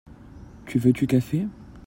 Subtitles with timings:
[0.65, 1.47] Tu veux tu café?